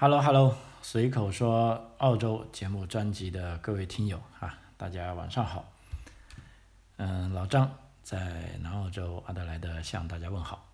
[0.00, 5.70] Hello Hello，随口说澳洲节目专辑的各位听友啊，大家晚上好。
[6.96, 7.70] 嗯，老张
[8.02, 10.66] 在南澳洲阿德莱德向大家问好。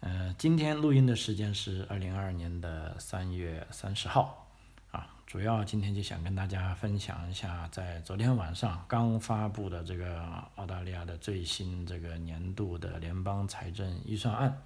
[0.00, 4.48] 嗯，今天录音的时间是二零二二年的三月三十号
[4.90, 10.20] 啊，主要今天就想跟大家分享一下，在昨天晚上刚发布的这个
[10.56, 14.60] 澳大利亚的最新这个年度的联邦财政预算案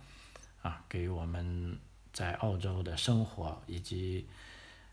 [0.62, 1.78] 啊，给我们。
[2.12, 4.26] 在澳洲的生活，以及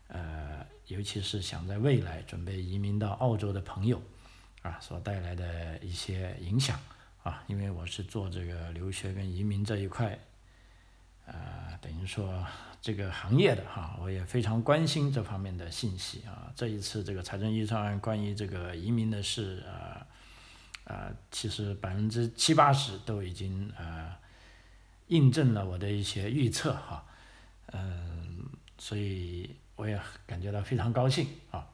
[0.08, 4.00] 呃，尤其是想在未来准备移民到澳洲的朋友，
[4.62, 6.80] 啊，所带来的一些影响
[7.22, 10.18] 啊，因为我是做这个留学跟移民这一块，
[11.26, 12.46] 呃，等于说
[12.80, 16.50] 这个行业的哈，我也非常关心这方面的信息啊。
[16.56, 20.06] 这一次这个财政预算案关于这个移民的事，呃，
[20.84, 24.14] 呃，其实百分之七八十都已经呃
[25.08, 27.04] 印证了我的一些预测哈。
[27.72, 31.66] 嗯，所以我也感觉到非常高兴啊，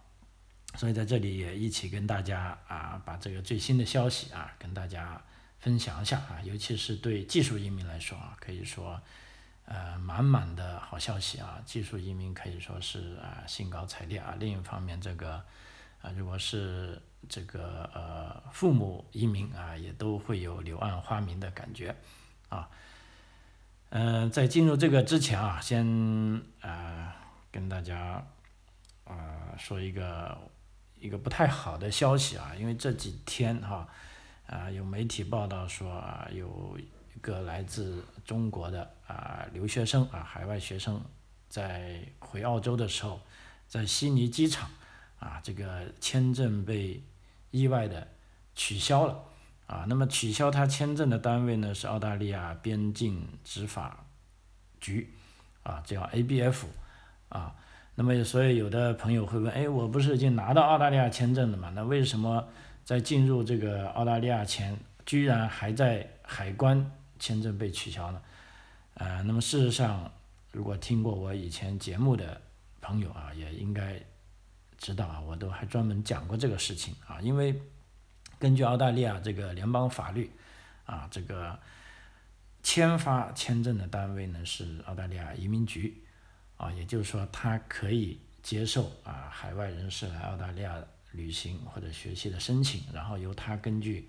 [0.75, 5.22] 所以在这里也一起跟大家啊，把这个最新的消息啊，跟大家
[5.61, 9.00] 分享一下啊，尤其是对技术移民来说啊，可以说
[9.67, 14.34] 呃满满的好消息啊，技术移民可以说是啊兴高采烈啊。
[14.39, 15.42] 另一方面，这个
[16.03, 21.95] 啊如果是这个呃父母移民啊，也都会有柳暗花明的感觉
[22.48, 22.69] 啊。
[23.97, 25.87] 嗯，在进入这个之前啊，先
[26.61, 27.14] 啊
[27.53, 28.27] 跟大家
[29.05, 30.37] 啊说一个
[30.98, 33.87] 一个不太好的消息啊，因为这几天哈
[34.48, 41.00] 啊有媒体报道说啊有一个来自中国的啊留学生啊海外学生
[41.48, 43.20] 在回澳洲的时候，
[43.69, 44.69] 在悉尼机场
[45.20, 47.00] 啊这个签证被
[47.53, 48.09] 意外的
[48.56, 49.22] 取消了。
[49.67, 54.05] 啊，那么取消他签证的单位呢是澳大利亚边境执法
[54.79, 55.11] 局，
[55.62, 56.65] 啊，叫 ABF，
[57.31, 57.56] 啊，
[57.95, 61.73] 那么所以有的朋友会问，哎，我不是已经拿到澳大利亚签证了吗？
[61.75, 62.47] 那为什么
[62.84, 68.21] 在进入这个澳大利亚前，居然还在海关签证被取消呢？
[68.97, 70.12] 啊，那么事实上，
[70.53, 72.38] 如果听过我以前节目的
[72.83, 73.99] 朋友啊，也应该
[74.77, 77.59] 知道啊，我都还专门讲过这个事情啊，因为。
[78.39, 80.31] 根据澳大利亚这个联邦法律，
[80.87, 81.59] 啊，这个
[82.62, 86.03] 签发签证的单位呢是澳大利亚移民局，
[86.56, 94.09] 啊，也就是说，它可以接受啊海外人士来澳大利亚旅行或者学习的申请，然后由他根据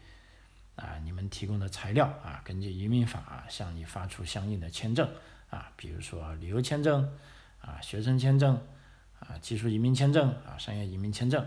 [0.76, 5.10] 啊你们提供的材料啊，根据移民法向你发出相应的签证
[5.50, 7.10] 啊，比如说旅游签证
[7.62, 8.62] 啊、学生签证
[9.20, 11.46] 啊、技术移民签证啊、商业移民签证。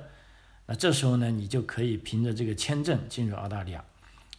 [0.70, 3.82] 那这时候呢，你就可以凭着这个签证进入澳大利亚，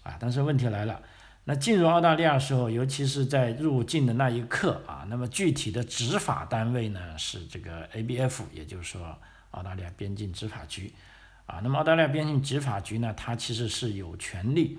[0.04, 1.02] 啊，但是问题来了，
[1.46, 9.18] 那进入澳大利亚时候，尤其是在入境的那一刻啊，那么具体的执法单位呢是这个 ABF，也就是说
[9.50, 10.94] 澳大利亚边境执法局，
[11.48, 14.78] 啊，那么澳大利亚边境执法局呢，它其实是有权利，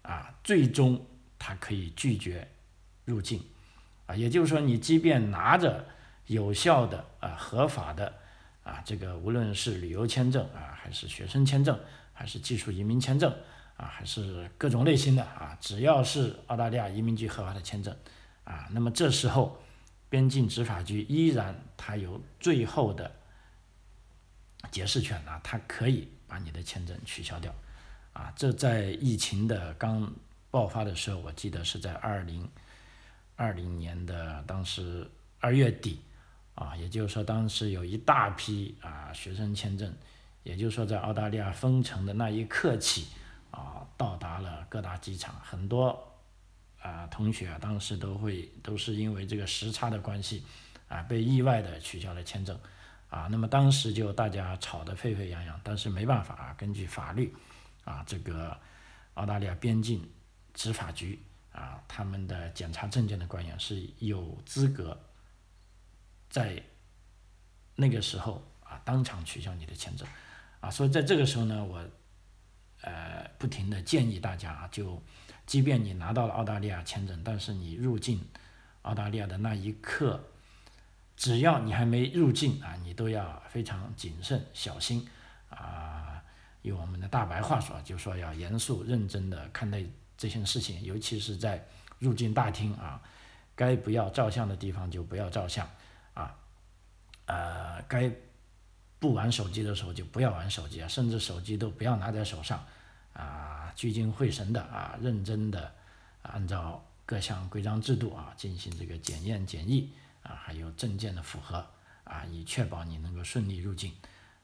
[0.00, 1.04] 啊，最终
[1.38, 2.48] 它可以拒绝
[3.04, 3.44] 入境，
[4.06, 5.84] 啊，也就是说你即便拿着
[6.26, 8.14] 有效的啊合法的。
[8.66, 11.78] 啊，这个无论是旅游签证啊，还是学生签证，
[12.12, 13.32] 还是技术移民签证
[13.76, 17.96] 啊，还是各种类型的啊，只要是澳大利亚移民局合法的签证
[18.42, 19.62] 啊，那么这时候
[20.08, 23.14] 边境执法局依然它有最后的
[24.72, 27.54] 解释权啊，它可以把你的签证取消掉
[28.14, 28.32] 啊。
[28.34, 30.12] 这在疫情的刚
[30.50, 32.50] 爆发的时候，我记得是在二零
[33.36, 36.00] 二零年的当时二月底。
[36.56, 39.94] 啊，也就是说，当时有一大批啊学生签证，
[40.42, 43.08] 也就是说，在澳大利亚封城的那一刻起，
[43.50, 46.16] 啊，到达了各大机场，很多
[46.80, 50.44] 啊同学啊，当时都会都是因为这个时差的关系，
[50.88, 52.58] 啊，被意外的取消了签证，
[53.10, 57.34] 啊，那么当时就大家吵得沸沸扬扬，但是没办法啊，根据法律，
[57.84, 58.56] 啊，这个
[59.12, 60.08] 澳大利亚边境
[60.54, 61.18] 执法局
[61.52, 64.98] 啊，他们的检查证件的官员是有资格。
[66.28, 66.62] 在
[67.74, 70.06] 那个时候啊，当场取消你的签证，
[70.60, 71.84] 啊，所以在这个时候呢，我
[72.82, 75.02] 呃不停的建议大家啊，就
[75.46, 78.24] 即便你拿到了澳大利亚签证，但是你入境
[78.82, 80.22] 澳大利亚的那一刻，
[81.16, 85.08] 只要你还没入境啊，你都要非常谨慎小心
[85.50, 86.22] 啊，
[86.62, 89.84] 用我们的大白话说，就说要严肃认真的看待
[90.16, 91.66] 这些事情，尤其是在
[91.98, 93.00] 入境大厅啊，
[93.54, 95.68] 该不要照相的地方就不要照相。
[96.16, 96.34] 啊，
[97.26, 98.10] 呃，该
[98.98, 102.64] 不玩手机的时候就不要玩手机啊，甚至手机都不要拿在手上，
[103.12, 105.70] 啊，聚精会神的啊，认真的
[106.22, 109.92] 按照各项规章制度啊进行这个检验检疫
[110.22, 111.64] 啊，还有证件的符合
[112.04, 113.92] 啊，以确保你能够顺利入境。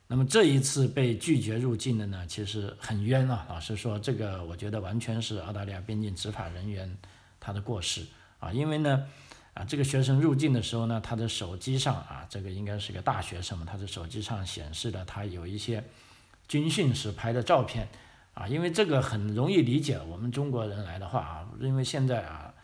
[0.07, 3.47] 那么这一次被拒绝入境的呢，其实很冤啊。
[3.49, 6.99] 老实说，这个我觉得完全是澳大利亚边境执法人员
[7.41, 8.07] 他的过失
[8.39, 9.09] 啊，因为呢，
[9.55, 15.85] 啊，这个学生入境的时候呢，他的手机上啊，这个应该是个大学生嘛，他的手机上显示的他有一些
[16.49, 17.89] 军训时拍的照片
[18.35, 22.55] 啊，因为这个很容易理解，我们中国人来的话啊，因为现在啊。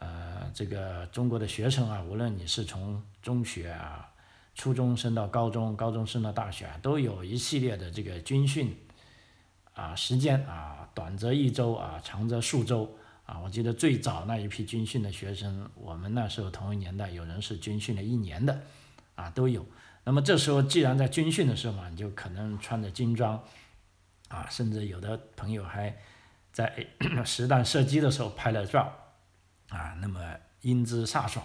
[0.00, 4.06] 呃，这个中国的学生啊，无论你是从中学啊、
[4.54, 8.76] 初中升到高中，高中升到大学，都有一系列的这个军训
[9.72, 12.94] 啊时间啊，短则一周啊，长则数周
[13.26, 13.40] 啊。
[13.40, 18.62] 我记得最早那一批军训的学生，我们那时候同一年代，有人是军训了一年的
[19.14, 19.66] 啊，都有。
[20.04, 23.42] 那么这时候既然在军训的时候嘛，你就可能穿着军装
[24.28, 25.96] 啊，甚至有的朋友还
[26.52, 26.86] 在
[27.24, 28.92] 实弹射击的时候拍了照。
[29.70, 30.20] 啊，那么
[30.60, 31.44] 英姿飒爽，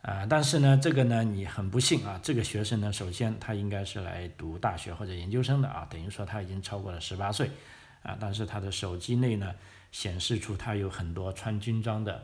[0.00, 7.50] 啊，但是呢，这个呢，你很不幸啊，这个学生呢，首先他应该是来读大学或者研究生的啊，等于说他已经超过了十八岁，
[8.02, 9.52] 啊，但是他的手机内呢，
[9.94, 12.20] 显示出他有很多穿军装的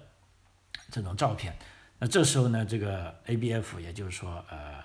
[0.91, 1.57] 这种照片，
[2.01, 4.83] 那这时候呢，这个 ABF 也就是说，呃，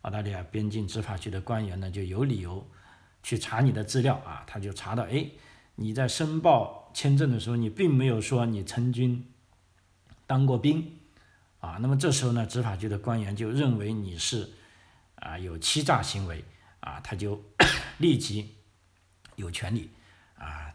[0.00, 2.68] 澳大利亚边境执法局的官员呢，就有理由
[3.22, 5.30] 去查你的资料啊，他就查到，哎，
[5.76, 9.24] 你在申报签证的时候，你并没有说你曾经。
[10.26, 10.98] 当过兵，
[11.60, 14.50] 啊，那么这时候呢，执法局的官员就认为你是
[15.16, 16.42] 啊有欺诈行为，
[16.80, 17.40] 啊，他就
[17.98, 18.56] 立即
[19.36, 19.90] 有权利
[20.36, 20.74] 啊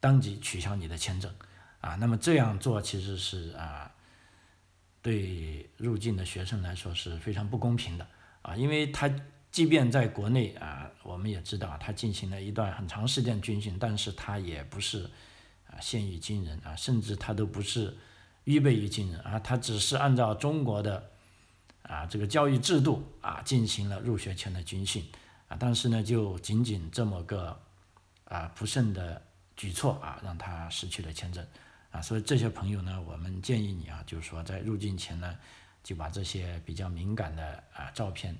[0.00, 1.32] 当即取消你的签证，
[1.80, 3.90] 啊，那么这样做其实是啊
[5.02, 8.06] 对入境的学生来说是非常不公平的，
[8.42, 9.10] 啊，因为他
[9.50, 15.04] 即便在国内啊，我们也知道他进行了一段很长时间军训，但是他也不是
[15.68, 17.96] 啊现役军人啊，甚至他都不是。
[18.44, 21.10] 预备役军人啊，他只是按照中国的
[21.82, 25.04] 啊这个教育制度啊进行了入学前的军训
[25.48, 27.60] 啊，但是呢，就仅仅这么个
[28.26, 29.20] 啊不慎的
[29.56, 31.46] 举措啊，让他失去了签证。
[31.90, 35.36] 啊，所以这些朋友呢，我们建议你啊，就是说在入境前呢，
[35.82, 38.36] 就把这些比较敏感的啊照片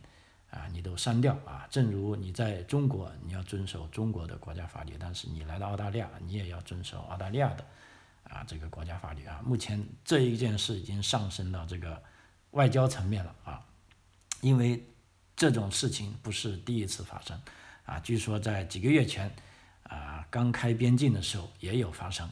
[0.50, 7.64] 啊你都删掉啊，正如你在中国你要遵守中国的国家法律，但是你来到澳大利亚，你也要遵守澳大利亚的。
[8.28, 12.02] 啊，这个国家法律啊，目前这一件事已经上升到这个
[12.50, 13.64] 外交层面了啊，
[14.40, 14.84] 因为
[15.36, 17.40] 这种事情不是第一次发生
[17.84, 19.32] 啊，据说在几个月前
[19.88, 22.28] 啊，刚开边境的时候也有发生。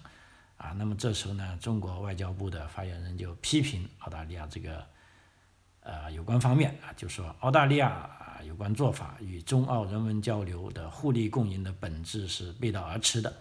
[0.56, 4.84] 啊，那么这时候呢，中国外交部的发言人就批评澳大利亚这个
[5.80, 13.32] 呃有关方面啊，就说澳大利亚啊有关做法与中澳人文交流的互利共赢的本质是背道而驰的。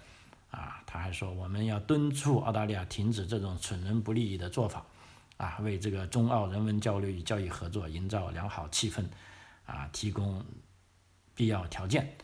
[0.49, 4.85] 啊，他还说我们要敦促澳大利亚停止这种损人不利己的做法，
[5.37, 9.03] 啊，为这个中澳人文交流与教育合作营造良好气氛，
[9.65, 10.45] 啊，提供
[11.33, 12.15] 必要条件，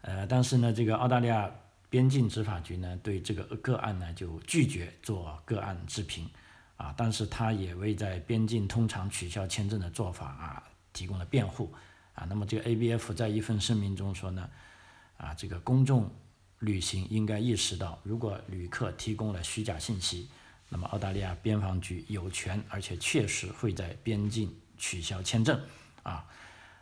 [0.00, 1.50] 呃，但是呢，这个澳大利亚
[1.90, 6.28] 边境执法局呢，对这个个案呢就拒绝做个案置评，
[6.76, 10.62] 啊，但是他也为在边境通常取消签证的做法啊
[10.92, 11.72] 提供了辩护，
[12.14, 14.48] 啊，那么这个 ABF 在一份声明中说呢。
[15.20, 16.08] 啊，这个公众
[16.60, 20.28] 旅行应该意识到，如果旅客提供了虚假信息，
[20.68, 25.60] 那么澳大利亚边防局有权而且确实会在边境取消签证。
[26.04, 26.24] 啊，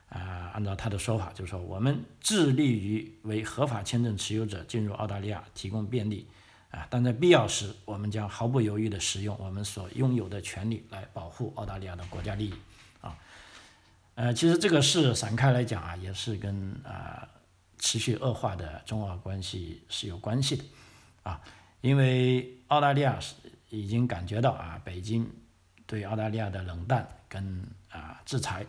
[0.09, 6.27] 啊，按照他的说法，就是说我们致力于为合法签证持有者进入澳大利亚提供便利。
[6.71, 12.55] 啊，但在必要时，我们将毫不犹豫地使用我们所拥有的权利来保护澳大利亚的国家利益。
[13.01, 13.17] 啊，
[14.15, 17.29] 呃，其实这个事散开来讲啊，也是跟啊。
[17.79, 20.65] 持续恶化的中澳关系是有关系的，
[21.25, 21.39] 啊，
[21.83, 23.35] 因为澳大利亚是
[23.69, 25.31] 已经感觉到啊，北京
[25.87, 28.65] 对澳大利亚的冷淡跟啊制裁，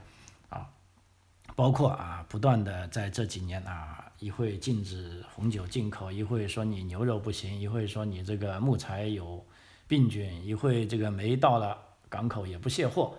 [1.58, 9.44] 包括啊不断的在这几年啊，一会禁止红酒进口，一会说你牛肉不行，一会说你这个木材有
[9.88, 11.76] 病菌，一会这个煤到了
[12.08, 13.16] 港口也不卸货，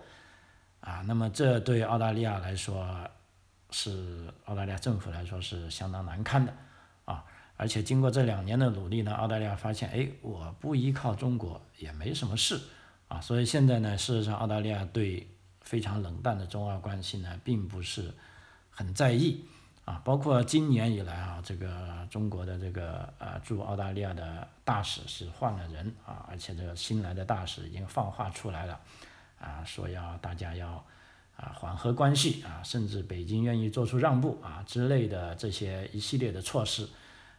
[0.79, 3.05] 啊，那么这对澳大利亚来说。
[3.71, 6.51] 是澳大利亚政府来说是相当难堪的，
[7.05, 7.23] 啊，
[7.55, 12.59] 而且经过这两年的努力呢，澳大利亚发现，哎，我不依靠中国也没什么事，
[13.07, 15.27] 啊，所以现在呢，事实上澳大利亚对
[15.69, 18.11] 非常冷淡的中澳关系呢，并不是
[18.71, 19.45] 很在意，
[19.85, 28.79] 啊，包括今年以来啊，这个中国的这个呃驻澳大利亚的大使是换了人啊，而且这个新来的大使已经放话出来了，
[29.39, 30.83] 啊，说要大家要。
[31.41, 36.85] 啊，缓和关系啊，甚至北京愿意做出让步啊之类的这些一系列的措施，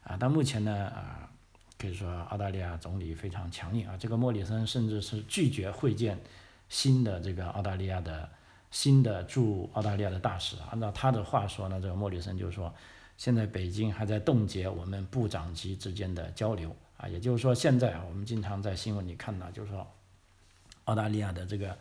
[0.02, 1.28] 啊，到目前呢啊，
[1.76, 6.18] 可以说澳大利亚总理非常强硬啊，这个莫里森甚至是拒绝会见
[6.70, 8.26] 新的这个澳大利亚的
[8.70, 10.56] 新的驻澳大利亚的大使。
[10.70, 12.72] 按照他的话说呢，这个莫里森就是说，
[13.18, 19.86] 现在北京还在冻结我们部长级之间的交流啊，也就是说现在啊，我们经常在新闻里看到，就是说
[20.84, 21.76] 澳大利亚的这个。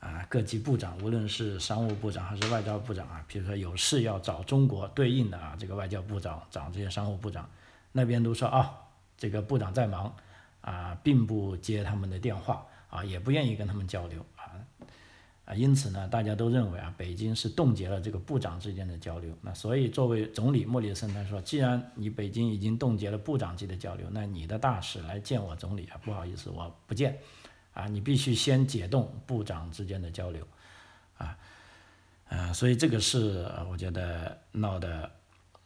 [0.00, 7.48] 啊，各级部长，无论是商务部长还是外交部长啊，比如说有事要找中国对应的啊，这个外交部长找这些商务部长，
[7.90, 8.70] 那边都说啊，
[9.16, 10.14] 这个部长在忙
[10.60, 14.54] 啊，并不接他们的电话啊，也不愿意跟他们交流啊
[15.46, 19.36] 啊，因此呢，大家都认为啊，北京是冻结了这个部长之间的交流。
[19.42, 27.18] 那所以作为总理莫里森他说，既然你北京已经冻结了部长级的交流，那你的大使来见我总理啊，不好意思，我不见。
[27.74, 30.46] 啊，你必须先解冻部长之间的交流，
[31.18, 31.36] 啊，
[32.28, 35.10] 呃，所以这个事我觉得闹得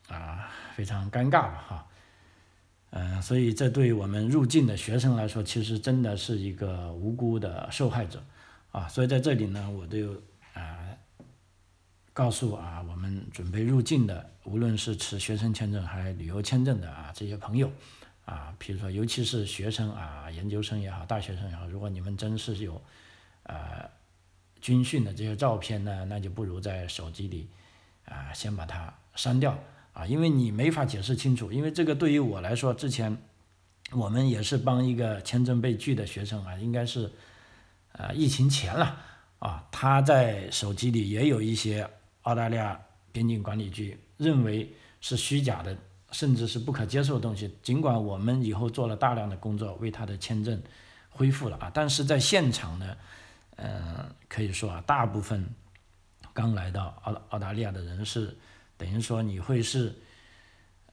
[0.09, 1.87] 啊非常尴尬吧，哈，
[2.91, 8.23] 嗯，所以这对我们入境的学生来说，其实真的是一个无辜的受害者，
[8.73, 10.15] 啊，所以在这里呢，我就
[10.55, 10.89] 啊
[12.13, 17.71] 告诉啊我们准备入境的，无论是持学生签证还是旅游签证的啊这些朋友。
[18.25, 22.79] 啊，比如说，尤其是学生啊，研究生也好，大学生也好，如果你们真是有，
[23.45, 23.89] 呃，
[24.61, 27.49] 军训的这些照片呢，那就不如在手机里，
[28.05, 29.59] 啊，先把它删掉
[29.99, 31.51] 啊，因为你没法解释清楚。
[31.51, 33.17] 因为这个对于我来说，之前
[33.93, 37.11] 我们也是帮一个签证被拒的学生啊，应该是，
[37.93, 38.97] 呃，疫情前了
[39.41, 41.89] 啊，他在手机里也有一些
[42.23, 45.77] 澳大利亚边境管理局认为是虚假的。
[46.11, 50.59] 甚至是不可接受的东西，尽管我们以后做了大量的工作，为他的签证
[51.11, 52.97] 恢复了啊，但是在现场呢，
[53.57, 55.47] 嗯，可以说啊，大部分
[56.33, 58.35] 刚来到澳澳大利亚的人是，
[58.79, 59.95] 等于说你会是，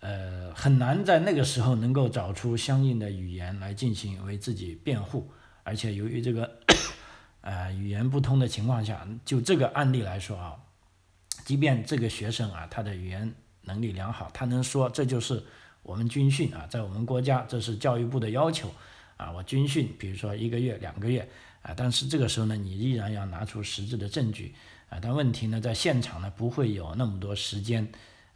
[0.01, 5.31] 呃，很难在那个时候能够找出相应的语言来进行为自己辩护，
[5.63, 6.59] 而且由于这个，
[7.39, 10.57] 呃，语言不通的情况下，就这个案例来说啊，
[11.45, 13.33] 即便这个学生啊，他的语言。
[13.67, 15.43] 能力良好，他能说这就是
[15.81, 18.71] 我们军训啊，在我们国家这是教育部的要求
[19.17, 19.31] 啊。
[19.31, 21.27] 我军训，比如说一个月、两个月
[21.63, 24.53] 啊，但是这个时候呢，你依然要拿出实质的证据
[25.01, 27.87] 但问题呢，在现场呢，不会有那么多时间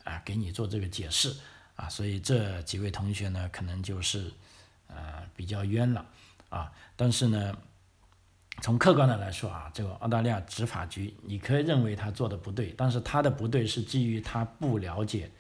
[0.04, 1.36] 啊，给你做这个解释
[1.76, 1.90] 啊。
[1.90, 4.32] 所以这几位同学呢，可能就是
[4.88, 6.06] 呃比较冤了
[6.50, 6.72] 啊。
[6.96, 7.58] 但是呢，
[8.62, 15.32] 从客观的来说啊，这个澳大利亚执法局，你可以认为他做的不对，但是他的不对是基于他不了解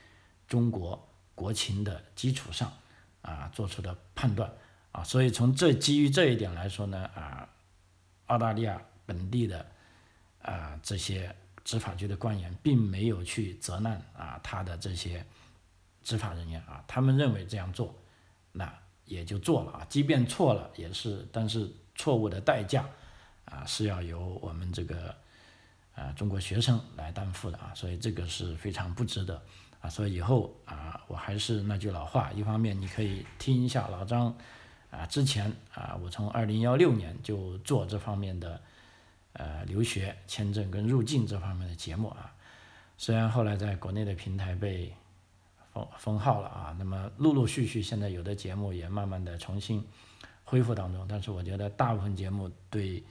[0.47, 2.71] 中国国情的基础上
[3.21, 4.51] 啊做出的判断
[4.91, 7.47] 啊，所以从这基于这一点来说呢啊，
[8.27, 9.65] 澳大利亚本地的
[10.41, 15.25] 啊这些执法局的官员并没有去责难啊他的这些
[16.03, 17.95] 执法人员啊，他们认为这样做
[18.51, 18.73] 那
[19.05, 22.85] 也就做了啊，即便错了也是，但是错误的代价。
[23.51, 25.15] 啊，是要由我们这个，
[25.95, 29.41] 啊，中国学生来担负的啊，所以这个是非常不值得
[29.81, 29.89] 啊。
[29.89, 34.37] 所以以后啊，我还是那句老话，一方面你可以听一下老张
[34.91, 38.61] 啊，之前啊，我从二零幺六年就做这方面的
[39.33, 42.33] 呃留学签证跟入境这方面的节目啊。
[42.97, 44.93] 虽然后来在国内的平台被
[45.73, 49.85] 封封号了啊，那么陆陆续续现在有的节目也慢慢的重新
[50.43, 53.03] 恢复当中，但是我觉得大部分节目对。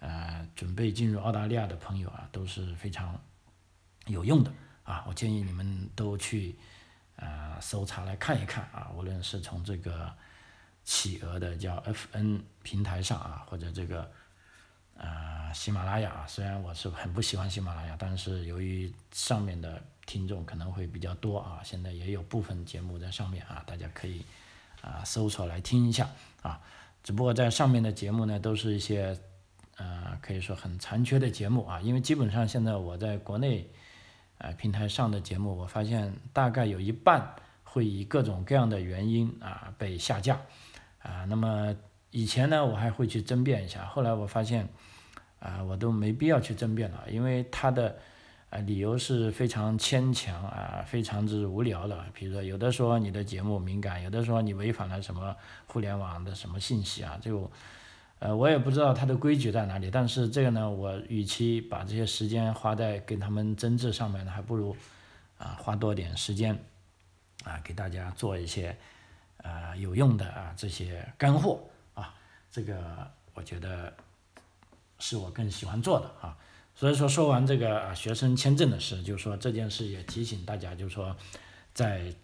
[0.00, 3.20] 呃，准备进入澳大利亚的朋友啊，都是非常
[4.06, 4.52] 有用的
[4.84, 5.04] 啊！
[5.08, 6.54] 我建议你们都去
[7.16, 10.14] 呃搜查来看一看啊，无论是从这个
[10.84, 14.08] 企鹅的叫 FN 平台上啊，或者这个
[15.58, 24.24] 喜马拉雅，虽然我是很不喜欢喜马拉雅，但是由于上面的听众可能会比较多啊，现在也有部分节目在上面啊，大家可以
[24.80, 26.08] 啊搜索来听一下
[26.42, 26.60] 啊。
[27.02, 29.18] 只不过在上面的节目呢，都是一些。
[29.80, 33.70] 呃，可以说很残缺的节目啊，因为基本上现在我在国内，
[34.38, 40.40] 呃，平台上的节目，我发现大概有一半会以各种各样的原因啊被下架，
[41.00, 41.76] 啊，那么
[42.10, 44.68] 以前呢，我还会去争辩一下，后来我发现，
[45.40, 47.96] 啊，我都没必要去争辩了，因为他的，
[48.50, 55.34] 啊，理由是非常牵强啊，非常之无聊的，比如说有的说你的节目敏感，有的说你违反了什么
[55.66, 57.50] 互联网的什么信息啊，就。
[58.20, 64.76] 呃，我也不知道他的规矩在哪里，但是这个呢，我与其把这些时间花在跟他们争执上面呢，还不如
[65.38, 66.58] 啊花多点时间
[67.44, 68.76] 啊给大家做一些
[69.36, 71.60] 呃有用的啊这些干货
[71.94, 72.12] 啊，
[72.50, 73.94] 这个我觉得
[74.98, 76.36] 是我更喜欢做的啊。
[76.74, 81.16] 所以说说完这个啊学生签证的事，就是说这件事也提醒大家，就是说
[81.74, 82.14] 在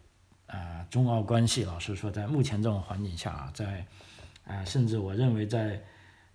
[0.46, 3.84] 啊中澳关系，老实说，在目前这种环境下啊，在
[4.46, 5.82] 啊甚至我认为在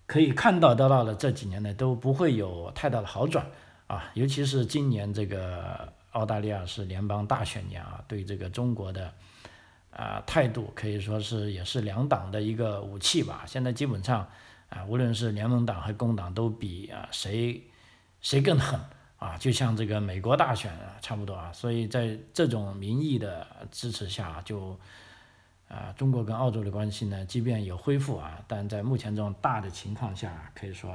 [0.06, 3.46] 可以看到得到的这几年呢，都不会有太大的好转
[3.86, 9.10] 啊，尤其是今年这个澳大利亚是联邦大选年啊，对这个中国的
[9.92, 13.44] 啊态度可以说是也是两党的一个武器吧。
[13.46, 14.28] 现在基本上
[14.70, 17.62] 啊，无论是联盟党和工党都比啊谁
[18.22, 18.80] 谁更狠。
[19.20, 24.80] 啊，就像这个美国大选啊，差不多啊，所以在这种民意的支持下，就
[25.68, 30.90] 啊，中国跟澳洲的关系呢，即便有恢复啊，但在目前这种大的情况下，可以说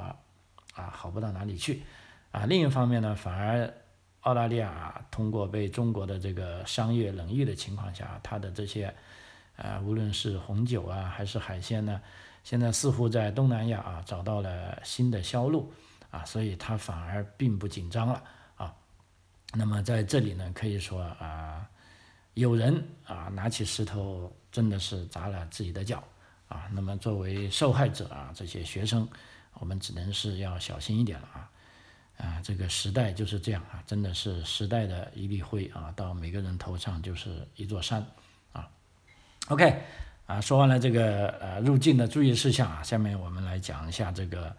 [0.74, 1.84] 啊，好不到哪里去
[2.32, 2.48] 啊。
[2.48, 3.72] 另一方面呢，反而
[4.22, 8.92] 澳大利亚通过被中国的这个商业冷遇的情况下，它的这些
[9.56, 12.02] 啊，无论是红酒啊，还是海鲜呢，
[12.46, 15.74] 现在似乎在东南亚啊找到了新的销路。
[16.12, 18.24] 啊，所以他反而并不紧张了
[18.56, 18.74] 啊。
[19.54, 21.70] 那么在这里呢，可以说啊，
[22.36, 26.02] 有人啊拿起石头真的是砸了自己的脚
[26.48, 26.70] 啊。
[26.72, 29.06] 那么作为受害者啊，这些学生，
[29.56, 31.52] 我们只能是要小心一点了啊。
[32.18, 38.08] 啊，这个时代就是这样啊，真的是时代的一粒灰啊，到每个人头上就是一座山
[38.54, 38.70] 啊。
[39.50, 39.84] OK，
[40.26, 44.56] 啊，说完了这个呃入境的注意事项啊，下面我们来讲一下这个。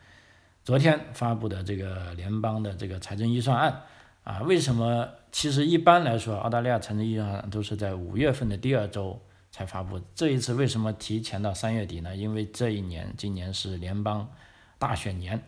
[0.65, 3.83] 昨天发布的这个联邦的这个财政预算案
[4.25, 5.09] 啊，为什么？
[5.31, 10.01] 其实一般来说，澳大利亚财政预算案都是在五月份的第二周才发布。
[10.13, 12.17] 这一次为什么提前到三月底呢？
[12.17, 14.29] 因为这一年，今年是联邦
[14.77, 15.41] 大选年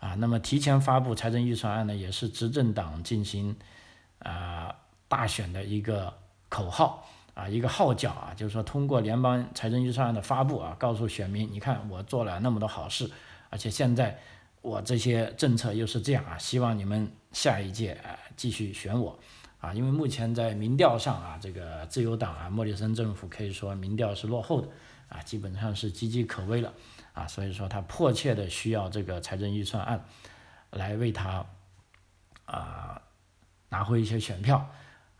[0.00, 0.14] 啊。
[0.16, 3.56] 那么提前发布财政预算案呢，也是执政党进行
[4.18, 4.74] 啊
[5.08, 6.12] 大选的一个
[6.50, 13.10] 口号啊，一个号角啊，就是说通过联邦财政预算案的发布啊，告诉选民，你看我做了那么多好事，
[13.50, 14.18] 而且现在。
[14.60, 19.16] 我这些政策又是这样啊，希望你们下一届啊继续选我
[19.60, 24.68] 啊，因为目前在民调上啊，这个自由党啊，莫里森政府可以说民调是落后的
[25.08, 26.74] 啊，基本上是岌岌可危了
[27.14, 30.04] 啊，所以说他迫切的需要这个财政预算案
[30.70, 31.46] 来为他
[32.46, 33.00] 啊
[33.68, 34.68] 拿回一些选票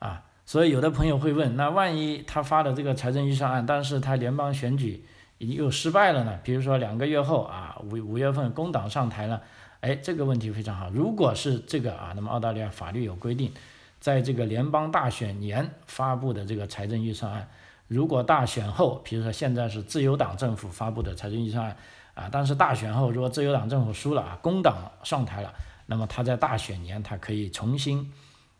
[0.01, 5.05] 啊，所以有的朋友会问，那万一他发的这个财政预算案，但是他联邦选举。
[5.41, 6.41] 又失败了呢？
[6.43, 9.43] 比如说两个月后啊，五五月份工党上台了，
[9.83, 10.89] 哎，这个问题非常好。
[10.89, 13.53] 如果是这个啊，那么澳大利亚法律有规定，
[14.01, 17.47] 在这个联邦大选年发布的这个财政预算案，
[17.87, 21.77] 如果大选后，比如说现在是自由党政府发布的财政预算案
[22.15, 28.13] 啊，但是大选后如果自由党政府输了啊，工党上台了，那么他在大选年他可以重新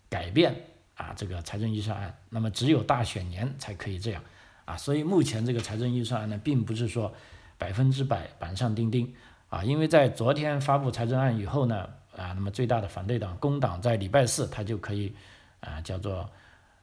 [0.09, 0.55] 改变
[0.99, 4.23] 啊这个财政预算案，那么只有大选年才可以这样。
[4.67, 7.11] 啊，所以目前这个财政预算案呢，并不是说
[7.57, 9.15] 百分之百板上钉钉
[9.49, 15.15] 啊，因为在昨天发布财政案以后呢，啊，那么最大的反对党工党在礼拜四他就可以
[15.61, 16.29] 啊叫做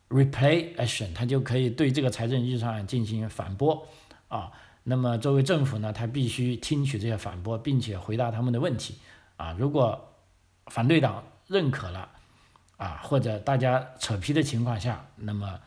[0.10, 3.88] replay action，他就可以对这个财政预算案进行反驳
[4.30, 4.51] 啊，
[4.82, 8.97] 那么作为政府呢，他必须听取这些反驳，并且回答他们的问题
[9.38, 10.15] 啊，如果
[10.67, 12.10] 反对党认可了
[12.78, 15.60] 啊，或者大家扯皮的情况下，那么。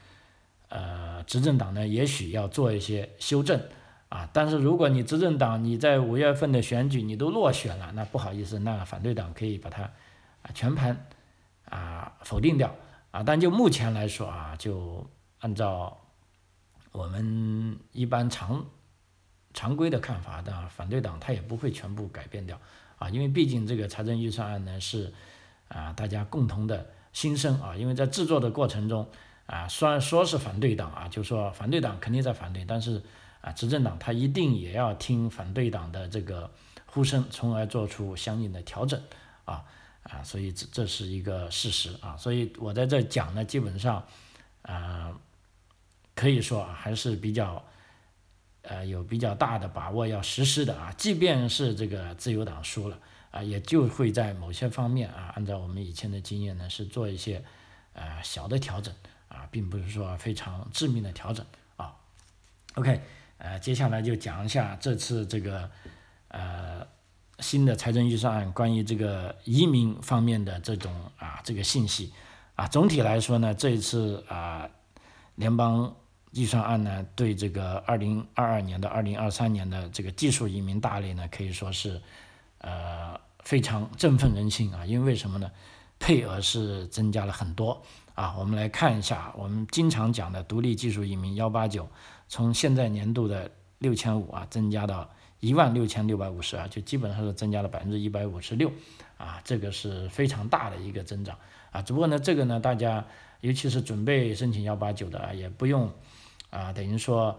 [0.70, 3.58] 呃，执政党呢，也许要做一些修正
[4.10, 4.28] 啊。
[4.34, 9.84] 但是如果你执政党你在五月份的选举你都落选了，那不好意思，那反对党可以把它
[10.42, 11.06] 啊全盘
[11.64, 12.76] 啊否定掉
[13.10, 13.22] 啊。
[13.22, 15.06] 但就目前来说啊，就
[15.38, 15.96] 按照
[16.92, 18.66] 我们一般常
[19.54, 22.60] 常规的看法的，反对党他也不会全部改变掉
[22.98, 25.10] 啊，因为毕竟这个财政预算案呢是
[25.68, 26.86] 啊大家共同的
[27.18, 29.08] 心声啊，因为在制作的过程中。
[29.50, 33.02] 啊，虽然说是反对党啊，就说反对党肯定在反对，但是
[33.40, 36.50] 啊，执政党他一定也要听反对党的这个
[36.84, 39.00] 呼声，从而做出相应的调整
[39.46, 39.64] 啊
[40.02, 44.04] 啊，所以这这是一个事实啊，所以我在这讲呢，基本上
[44.60, 45.18] 啊，
[46.14, 47.64] 可以说啊还是比较
[48.60, 52.98] 呃有比较大的把握要实施的啊，即便是这个自由党输了
[53.30, 57.44] 啊，也就会在某些方面啊，按照我们以前的经验呢，是做一些
[57.92, 58.94] 呃小的调整。
[59.28, 61.44] 啊，并不是说非常致命的调整
[61.76, 61.94] 啊。
[62.76, 62.98] OK，
[63.36, 65.70] 呃，接下来就讲一下这次这个
[66.28, 66.86] 呃
[67.38, 72.10] 新的财政预算案关于这个移民方面的这种啊这个信息
[72.54, 72.66] 啊。
[72.68, 74.66] 总体来说呢，这一次啊
[75.34, 75.94] 联邦
[76.32, 82.00] 预算案呢对这个二零二二年到二零二三年的这个技术移民大类呢可以说是
[82.58, 84.84] 呃非常振奋人心啊。
[84.86, 85.50] 因为什么呢？
[86.00, 87.82] 配额是增加了很多。
[88.14, 91.88] 啊，我们来看一下，我们经常讲的独立技术移民幺八九，
[92.28, 98.72] 从现在年度的六千五啊，增加到一万六千六百五十啊，就基本上是增加了百分之一百五十六
[99.18, 101.38] 啊，这个是非常大的一个增长
[101.70, 101.80] 啊。
[101.80, 103.04] 只不过呢，这个呢，大家
[103.40, 105.92] 尤其是准备申请幺八九的啊，也不用
[106.50, 107.38] 啊，等于说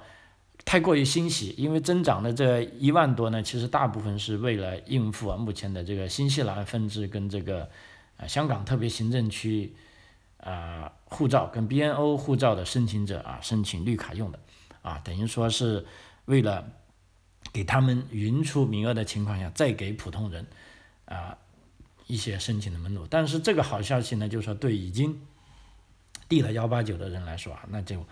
[0.66, 7.68] 太过于欣喜，因为增长的这一万多呢，其实大部分是为了应付啊目前的这个新西兰分支跟这个
[8.18, 9.74] 啊香港特别行政区
[10.38, 14.40] 啊护照跟 BNO 护照的申请者啊申请绿卡用的
[14.84, 15.86] 啊，等于说是
[16.26, 16.70] 为了
[17.52, 20.46] 给他们匀出名额的情况下，再给普通人
[21.06, 21.36] 啊
[22.06, 23.08] 一些申请的门路。
[23.10, 25.20] 但是这个好消息呢，就是说对已经
[26.28, 28.06] 递了幺八九的人来说啊，那就。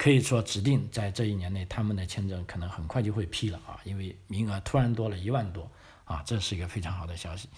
[0.00, 5.70] 可以说，指定在这一年内，他们的签证可能很快就会批了啊，因为名额突然多了一万多
[6.06, 7.50] 啊，这是一个非常好的消息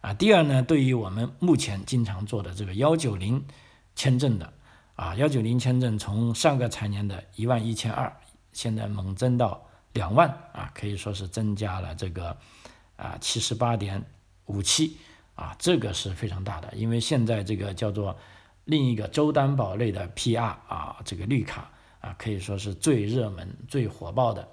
[0.00, 0.12] 啊。
[0.12, 3.46] 第二呢，对于我们目前经常做的这个幺九零
[3.94, 4.52] 签证的
[4.96, 8.12] 啊，幺九零签证从上个财年的一万一千二，
[8.52, 12.36] 现在猛增到两万啊，可以说是增加了这个
[12.96, 14.04] 啊七十八点
[14.46, 14.96] 五七
[15.36, 18.18] 啊，这个是非常大的，因为现在这个叫做
[18.64, 21.70] 另一个州担保类的 PR 啊，这个绿卡。
[22.04, 24.46] 啊，可以说是最热门、最火爆的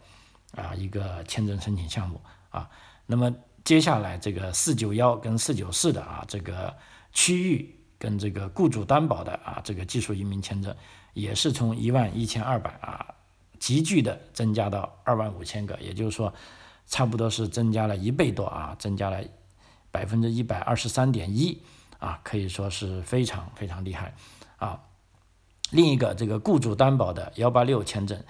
[0.55, 2.69] 啊一个签证申请项目啊。
[3.05, 3.35] 那么
[3.65, 6.73] 接下来这个四九幺跟四九四的啊，这个
[7.11, 10.73] 区域跟这个雇主担保的啊，这个技术移民签证
[11.13, 13.05] 也是从一万一千二百啊，
[13.59, 16.33] 急剧的增加到二万五千个，也就是说，
[16.87, 19.21] 差不多是增加了一倍多啊，增加了
[19.91, 21.61] 百分之一百二十三点一
[21.99, 24.15] 啊，可以说是非常非常厉害
[24.55, 24.81] 啊。
[25.71, 28.21] 另一个这个雇主担保的幺八六签证，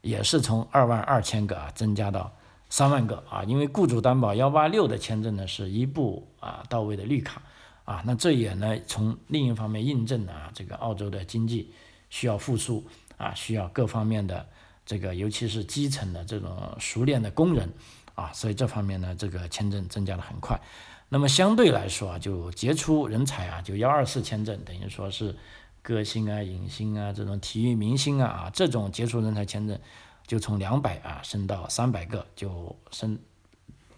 [0.00, 2.32] 也是从二万二千个啊增加到
[2.68, 7.40] 三万个啊，因为雇主担保幺八六的签证呢是一步啊到位的绿卡
[7.84, 11.72] 啊，那这也呢从另一方面印证了啊这个澳洲的经济
[12.10, 12.84] 需要复苏
[13.16, 14.44] 啊，需要各方面的
[14.84, 17.72] 这个尤其是基层的这种熟练的工人
[18.16, 20.60] 啊，所以这方面呢这个签证增加的很快。
[21.08, 25.36] 那么相对来说啊，就杰出人才啊，就幺二四签证等于说是。
[25.82, 29.78] 歌星啊、影星啊、这种体育明星啊啊，这种杰出人才签证
[30.26, 33.18] 就从两百啊升到三百个，就升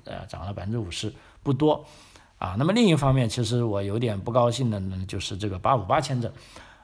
[0.05, 1.13] 呃涨了百分之五十，
[1.43, 1.85] 不多
[2.39, 2.55] 啊。
[2.59, 6.33] 那么另一方面，其实我有点不高兴的呢，就是这个八五八签证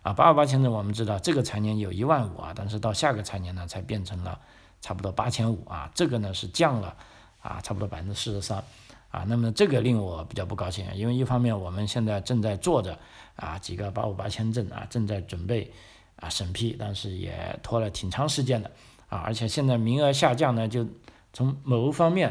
[0.03, 4.41] 啊，八五八签证我们知道这个财年有一万五啊，但是到下个财年呢才变成了
[4.81, 6.97] 差不多八千五啊，这个呢是降了
[7.41, 8.65] 啊差不多百分之四十三。
[9.11, 12.99] 啊，那么这个令我比较不高兴，因为一方面我们现在正在做着
[13.37, 15.73] 啊几个八五八签证啊，正在准备
[16.17, 18.71] 啊审批，但是也拖了挺长时间的
[19.09, 20.87] 啊，而且现在名额下降呢，就
[21.33, 22.29] 从某方面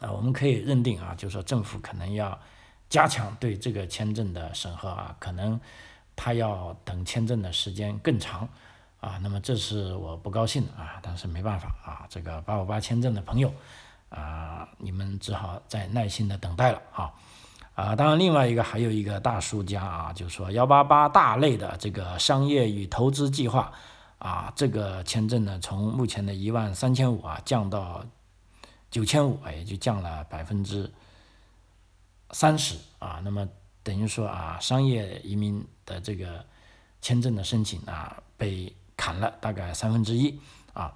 [0.00, 2.38] 啊，我们可以认定啊，就是说政府可能要
[2.88, 5.60] 加强对这个签证的审核啊，可能
[6.14, 8.48] 他要等签证的时间更长
[9.00, 13.52] 啊，那么这是我不高兴啊，但是没办法啊，这个八五八签证的朋友。
[14.16, 17.12] 啊，你们只好再耐心的等待了啊！
[17.74, 23.70] 啊，当然，另外一个还有一个大输家啊，就是说幺八八大类的这个商业与投资计划
[24.18, 28.02] 啊，这个签证呢，从目前的一万三千五啊降到
[28.90, 30.90] 九千五，也就降了百分之
[32.30, 33.20] 三十啊。
[33.22, 33.46] 那么
[33.82, 36.42] 等于说啊，商业移民的这个
[37.02, 40.40] 签证的申请啊，被砍了大概三分之一
[40.72, 40.94] 啊。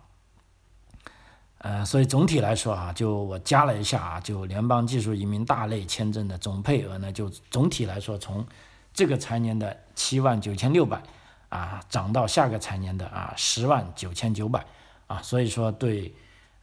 [1.62, 8.46] 呃，所以总体来说啊，就我加了一下啊，就联邦技术移民大类签证的总配额呢，就总体来说从
[8.94, 11.02] 这个财年的七万九千六百
[11.50, 14.64] 啊，涨到下个财年的啊十万九千九百
[15.06, 16.14] 啊，所以说对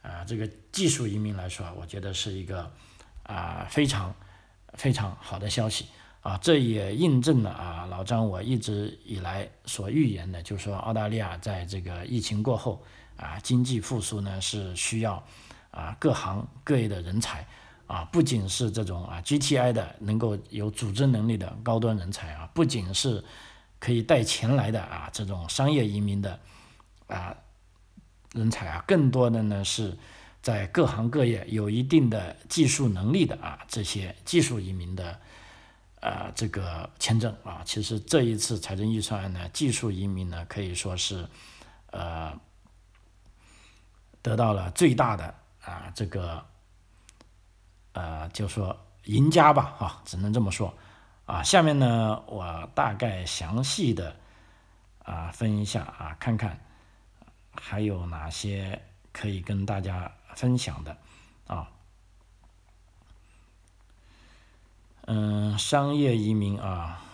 [0.02, 2.68] 啊这个技术移民来说，我觉得是一个
[3.22, 4.12] 啊非常
[4.74, 5.86] 非常好的消息
[6.22, 12.82] 啊，这也印证了啊老张我一直以来所预言的，就是说澳大利亚在这个疫情过后。
[13.18, 15.22] 啊，经济复苏呢是需要
[15.72, 17.44] 啊各行各业的人才
[17.88, 23.24] 啊，不仅是这种啊 GTI 的能够有组织能力的高端人才啊，不仅是
[23.80, 26.38] 可以带钱来的啊这种商业移民的
[27.08, 27.34] 啊
[28.34, 29.98] 人才啊，更多的呢是
[30.40, 35.20] 在各行各业有一定的技术能力的啊这些技术移民的
[36.00, 41.28] 啊这个签证啊，其实这一次财政预算案呢，技术移民呢可以说是
[41.90, 42.38] 呃。
[44.22, 46.44] 得到了最大的啊这个
[47.92, 50.74] 呃就说赢家吧啊只能这么说
[51.26, 54.16] 啊下面呢我大概详细的
[55.04, 56.58] 啊分一下啊看看
[57.52, 60.96] 还有哪些可以跟大家分享的
[61.46, 61.68] 啊
[65.06, 67.07] 嗯商业移民啊。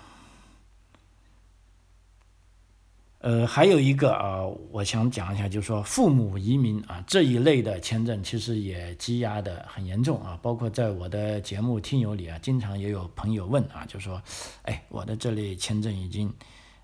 [3.25, 10.39] 呃，还有一个啊，我想讲一下，就是说父母移民啊这一类的签证，其实也积压的很严重啊。
[10.43, 14.23] 包括在我的节目听友里啊，经常也有朋友问啊，就说，
[14.65, 16.31] 哎，我的这类签证已经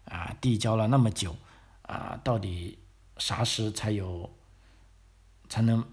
[0.07, 1.37] 啊递交了那么久
[1.83, 2.79] 啊，到底
[3.19, 4.31] 啥时才有
[5.51, 5.85] 才能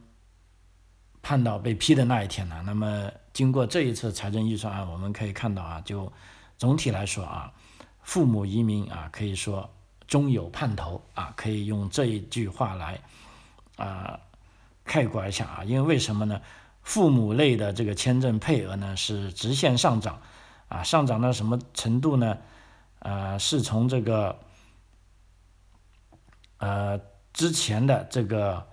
[1.21, 2.63] 判到被批的那一天呢？
[2.65, 6.09] 那么经过这一次财政预算案，我们可以看到啊，就
[6.57, 7.51] 总体来说啊，
[8.01, 9.69] 父母移民啊，可以说
[10.07, 12.99] 终有盼头啊，可以用这一句话来
[13.75, 14.19] 啊
[14.83, 16.41] 概括一下啊，因为为什么呢？
[16.83, 20.21] 父母类的这个签证配额呢是直线上涨
[20.69, 22.37] 啊，上涨到什么程度呢？
[22.99, 24.39] 呃，是从这个
[26.59, 26.99] 呃
[27.33, 28.65] 之前的这个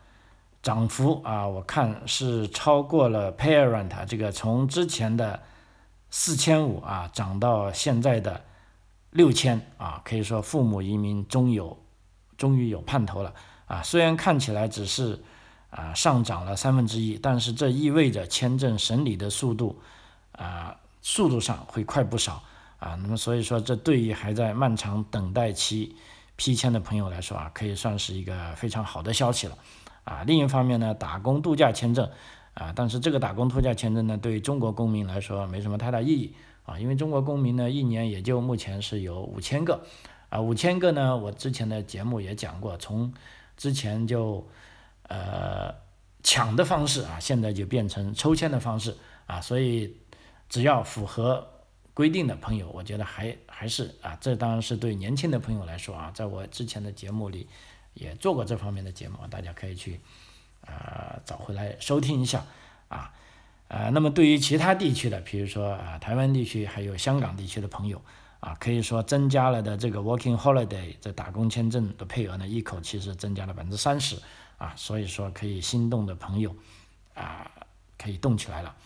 [0.63, 5.43] 涨幅啊，我看是超过了 parent 这个从之前的
[6.09, 8.45] 四千五啊涨到现在的
[9.15, 11.77] 六千啊，可以说父母移民终有
[12.37, 15.19] 终于有盼头了啊，虽然看起来只是。
[15.77, 19.77] 啊，上涨了三分之一，但是这意味着签证审理的速度，
[20.31, 22.41] 啊，速度上会快不少
[22.79, 22.97] 啊。
[23.03, 25.97] 那么所以说，这对于还在漫长等待期
[26.37, 29.59] 批签的朋友来说啊，可以算是一个非常好的消息了
[30.05, 30.23] 啊。
[30.25, 32.09] 另一方面呢，打工度假签证
[32.55, 39.85] 啊，但是这个打工度假签证呢，对于中国公民来说没什么太大意义啊，因为中国公民呢，一年也就目前是有五千个
[40.29, 43.13] 啊，五千个呢，我之前的节目也讲过，从
[43.57, 44.47] 之前就。
[45.07, 45.75] 呃，
[46.23, 48.97] 抢的方式啊，现在就变成抽签的方式
[49.27, 49.95] 啊，所以
[50.49, 51.47] 只要符合
[51.93, 57.47] 规定的朋友，我觉得还还是啊，这当然是对年轻的朋友来说啊，在我之前的节目里
[57.93, 60.01] 也做过这方面的节目，大家可以去
[60.63, 62.43] 啊找回来收听一下
[62.89, 63.13] 啊，
[63.75, 68.01] 啊，那么对于其他地区的，比如说啊台湾地区还有香港地区的朋友
[68.39, 74.17] 啊，可以说增加了的这个 Working Holiday 这打工签证的配额呢，一口气是增加了百分之三十。
[74.57, 76.55] 啊，所以说可以心动的朋友，
[77.13, 77.51] 啊，
[77.99, 78.77] 可以动起来了，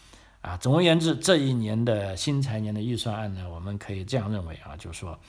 [0.40, 5.20] 啊，总而言之，这一年的新财年的预算案呢，我们可以这样认为啊，就是说，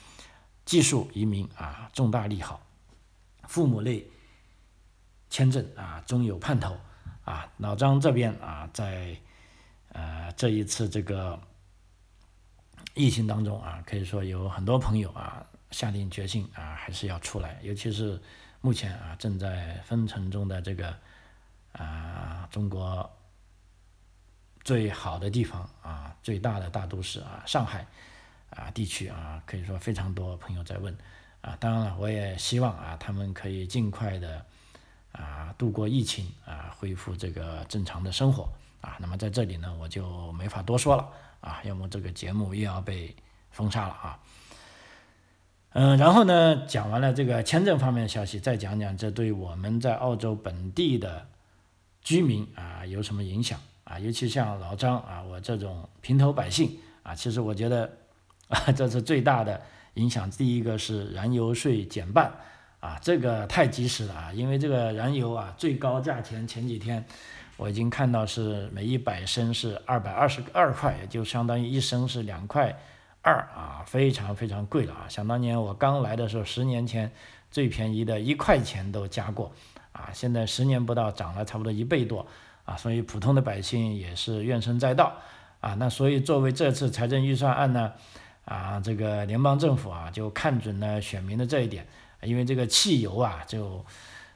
[0.63, 2.61] 技术移民啊，重大利好，
[3.49, 4.07] 父母类
[5.29, 6.77] 签证啊，终有盼头，
[7.25, 9.17] 啊，老张这边啊，在
[9.93, 11.39] 呃这一次这个
[12.93, 18.21] 疫情当中啊，可以说有很多朋友啊，下定决心啊，还是要出来，尤其是。
[18.61, 20.93] 目前啊，正在封城中的这个
[21.71, 23.09] 啊，中国
[24.65, 27.87] 最好的地方啊，最大的大都市啊，上海
[28.49, 30.93] 啊地区啊，可以说非常多朋友在问
[31.39, 31.55] 啊。
[31.57, 34.45] 当然了，我也希望啊，他们可以尽快的
[35.13, 38.49] 啊度过疫情啊，恢复这个正常的生活
[38.81, 38.97] 啊。
[38.99, 41.07] 那么在这里呢，我就没法多说了
[41.41, 43.15] 啊，要么这个节目又要被
[43.51, 44.19] 封杀了啊。
[45.73, 51.27] 嗯，然后呢，讲完了这个签证方面的消息，再讲讲这对我们在澳洲本地的
[52.01, 53.99] 居民啊有什么影响啊？
[53.99, 57.87] 尤其像老张啊，我这种平头百姓啊，其实我觉得
[58.47, 59.61] 啊， 这是最大的
[59.93, 60.29] 影响。
[60.31, 62.33] 第一个是燃油税减半
[62.79, 67.05] 啊，这个太及时了啊，因为这个燃油啊，最高价钱前几天
[67.59, 72.75] 我已经看到是每一百升是二百二十二块，也就相当于一升是两块。
[73.21, 75.05] 二啊，非常非常贵了啊！
[75.09, 77.11] 想当年我刚来的时候，十年前
[77.51, 79.51] 最便宜的一块钱都加过
[79.91, 82.25] 啊，现在十年不到涨了差不多一倍多
[82.63, 85.11] 啊，所以普通的百姓也是怨声载道
[85.59, 85.73] 啊。
[85.73, 87.91] 那所以作为这次财政预算案呢，
[88.45, 91.85] 啊，这个联邦政府啊就看准了选民的这一点，
[92.21, 93.85] 因为这个汽油啊就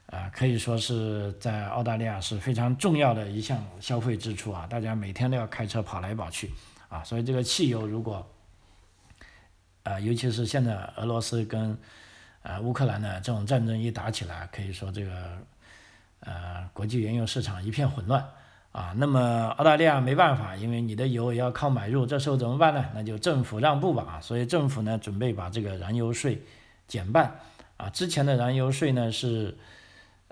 [0.07, 6.51] 啊可以说是在澳大利亚是非常重要的一项消费支出啊，大家每天都要开车跑来跑去
[6.89, 8.25] 啊，所以这个汽油如果
[9.83, 11.77] 啊，尤其是现在俄罗斯跟
[12.41, 15.11] 啊乌克兰的这种战争一打起来，可以说这个
[16.21, 18.23] 呃国际原油市场一片混乱
[18.71, 18.93] 啊。
[18.95, 22.85] 那么澳大利亚没办法，因为你的油也要靠买入，这时候怎么办呢？
[22.93, 24.21] 那就政府让步吧啊。
[24.21, 26.41] 所以政府呢准备把这个燃油税
[26.87, 27.39] 减半
[27.77, 27.89] 啊。
[27.89, 29.57] 之前的燃油税呢是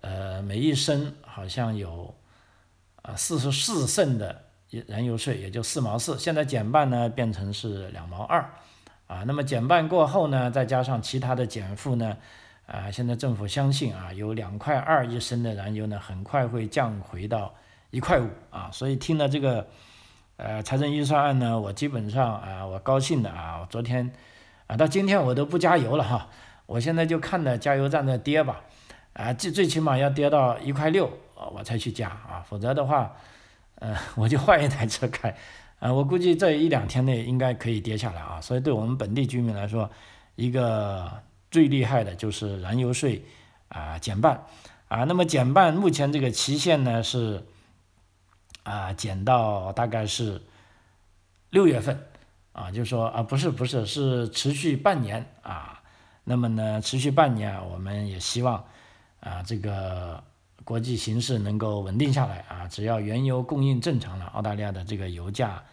[0.02, 2.14] 呃每一升好像有
[3.02, 4.44] 啊四十四升的
[4.88, 8.48] 燃油税，也就四毛四，现在减半呢变成是两毛二。
[9.08, 12.16] 啊，那么减半过后呢，再加上其他的减负呢，
[12.66, 17.54] 啊，现在政府相信啊，有两块二一升的燃油呢，很快会降回到
[17.90, 19.68] 一块五啊，所以听了这个，
[20.38, 24.10] 呃，财政预算案呢，我基本上啊，我高兴的啊，我昨天
[24.68, 26.30] 啊，到今天我都不加油了哈，
[26.66, 28.62] 我现在就看着加油站在跌吧，
[29.14, 33.14] 啊，最最起码要跌到一块六啊，我才去加啊，否则的话，
[33.76, 35.36] 呃， 我就换一台车开。
[35.80, 39.90] 啊，我估计这一两天内应该可以跌下来啊，所以对我们本地居民来说，
[40.36, 41.12] 一个
[41.50, 43.26] 最厉害的就是燃油税
[43.68, 44.46] 啊减半
[44.88, 47.44] 啊，那么减半目前这个期限呢是
[48.62, 50.40] 啊减到大概是
[51.50, 52.06] 六月份
[52.54, 55.82] 啊，就说啊不是不是是持续半年啊，
[56.26, 58.64] 那么呢持续半年，我们也希望
[59.22, 60.24] 啊这个
[60.64, 65.64] 国际形势能够稳定下来啊，只要原油供应正常了，澳大利亚的这个油价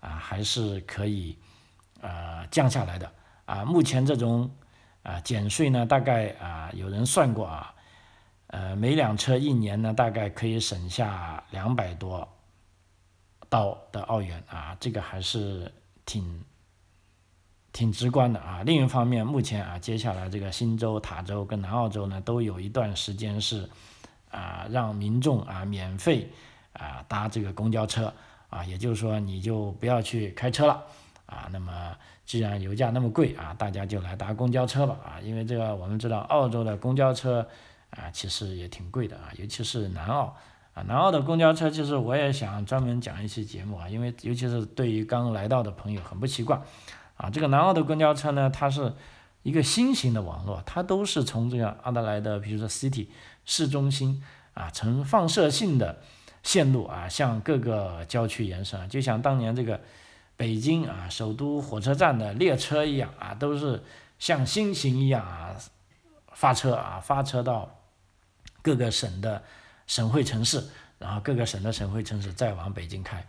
[0.00, 1.38] 啊还是可以
[2.00, 3.10] 呃降下来的
[3.46, 3.64] 啊。
[3.64, 4.50] 目前这种
[5.02, 7.74] 啊减税呢，大概啊有人算过啊，
[8.48, 12.28] 呃每辆车一年呢大概可以省下两百多
[13.48, 15.72] 刀的澳元啊，这个还是
[16.04, 16.44] 挺。
[17.74, 18.62] 挺直观的啊。
[18.64, 23.68] 另一方面，目前啊，接下来这个新州、塔州跟南澳洲呢，都有一段时间是
[24.30, 26.30] 啊，让民众啊免费
[26.72, 28.14] 啊搭这个公交车
[28.48, 30.82] 啊，也就是说，你就不要去开车了
[31.26, 31.48] 啊。
[31.50, 31.72] 那么，
[32.24, 35.20] 既然油价那么贵啊，大家就来搭公交车吧啊。
[35.20, 37.44] 因为这个我们知道，澳洲的公交车
[37.90, 40.36] 啊，其实也挺贵的啊，尤其是南澳
[40.74, 40.82] 啊。
[40.82, 46.62] 南澳的公交车，其实我也想专门讲一期节目啊，因为尤其是对于刚来到的朋友很不习惯。
[47.16, 48.92] 啊，这个南澳的公交车呢，它是
[49.42, 53.08] 一个新型的网络，它都是从这个阿德莱的，比如说 City
[53.44, 54.22] 市中心
[54.54, 56.00] 啊，呈放射性的
[56.42, 59.80] 线路啊，向各个郊区延伸，就像当年这个
[60.36, 63.82] 北京啊首都火车站的列车一样啊，都是
[64.18, 65.54] 像星形一样啊
[66.32, 67.78] 发车啊，发车到
[68.62, 69.42] 各个省的
[69.86, 70.64] 省会城市，
[70.98, 73.24] 然后各个省的省会城市再往北京开。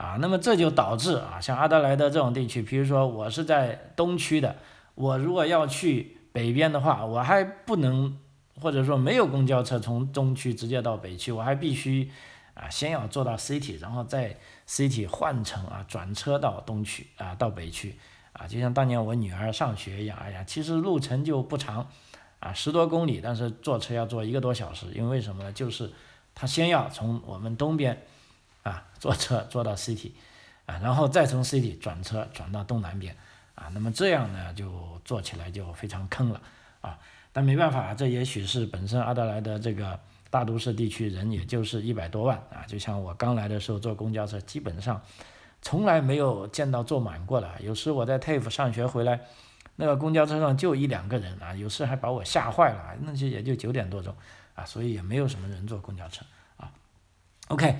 [0.00, 4.56] 啊，那么这就导致啊，像阿德莱德这种地区，比如说我是在东区的，
[4.94, 8.16] 我如果要去北边的话，我还不能，
[8.58, 12.10] 或者说没有公交车从东区直接到北区，我还必须
[12.54, 17.94] 啊，先要坐到 City，然后在 City 换乘啊，转车到东区啊，到北区
[18.32, 21.86] 啊，就像当年我女儿上学一样，哎呀，其实路程就不长
[22.38, 25.52] 啊，十多公里，但是坐车要坐一个多小时，因为什么呢？
[25.52, 25.90] 就是
[26.34, 28.02] 他先要从我们东边。
[28.62, 30.12] 啊，坐车坐到 City，
[30.66, 33.16] 啊，然后再从 City 转车转到东南边，
[33.54, 36.40] 啊，那么这样呢就坐起来就非常坑了，
[36.80, 36.98] 啊，
[37.32, 39.98] 但没办法，这也许是本身阿德莱德这个
[40.30, 45.00] 大都市地区人也就是一百多万，啊，就像我刚来的时候坐公交车，基本上
[45.62, 49.20] 从来没有见到坐满过的，有时我在 TAFE 上学回来，
[49.76, 54.14] 那个公交车上就一两个人，啊，有时还把我吓坏了，那些也就九点多钟，
[54.54, 56.24] 啊，所以也没有什么人坐公交车，
[56.56, 56.70] 啊
[57.48, 57.76] ，OK。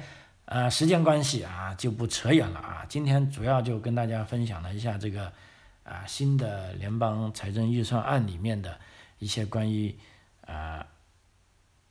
[0.50, 2.84] 呃，时间关系啊，就不扯远了啊。
[2.88, 5.32] 今天主要就跟大家分享了一下这个
[5.84, 8.76] 啊新的联邦财政预算案里面的
[9.20, 9.96] 一些关于
[10.44, 10.84] 啊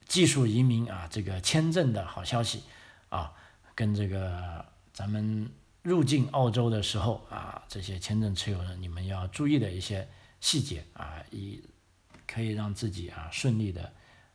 [0.05, 2.63] 技术移民啊这个签证的好消息
[3.07, 3.31] 啊，
[3.73, 5.49] 跟这个咱们
[5.81, 10.05] 入境澳洲的时候啊这些签证持有人你们要注意的一些
[10.41, 11.63] 细节啊，以
[12.27, 13.89] 可以让自己啊顺利的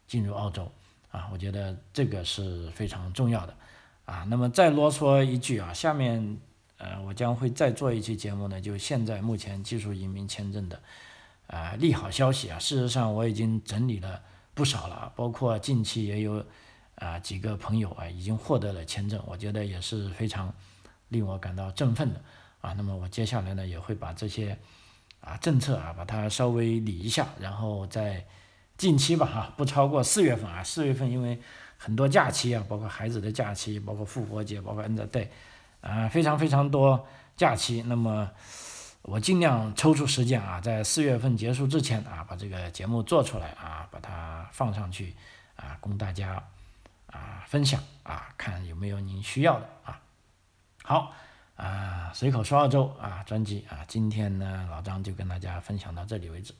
[0.06, 0.72] 进入澳洲
[1.10, 3.54] 啊，我觉得这个是非常重要的。
[4.04, 6.38] 啊，那么再啰嗦一句啊，下面
[6.76, 10.78] 呃，我将会再做一期节目呢，就现在目前技术移民签证的
[11.46, 14.20] 啊利好消息啊，事实上我已经整理了
[14.52, 16.44] 不少了，包括近期也有
[16.96, 20.52] 啊几个朋友啊已经获得了签证，我觉得也是非常
[21.08, 22.20] 令我感到振奋的
[22.60, 22.74] 啊。
[22.74, 24.58] 那么我接下来呢也会把这些
[25.20, 28.26] 啊政策啊把它稍微理一下，然后在
[28.76, 31.40] 近期吧哈，不超过四月份啊，四月份因为。
[31.78, 35.28] 很多假期啊，包括孩子的假期，包括复活节，包括 N 的 day，
[35.80, 37.06] 啊，非常非常多
[37.36, 37.82] 假期。
[37.86, 38.30] 那么
[39.02, 45.14] 我尽量抽出时间啊，在四月份结束之前啊，把这个节目做出来啊，把它放上去
[45.56, 46.42] 啊，供大家
[47.08, 50.00] 啊分享啊，看有没有您需要的啊。
[50.82, 51.12] 好
[51.56, 56.54] 啊，随口说澳洲啊，专辑啊，今天呢，老张就跟大家分享到这里为止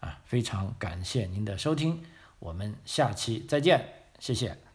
[0.00, 2.02] 啊，非常感谢您的收听，
[2.38, 4.69] 我们下期再见，谢谢。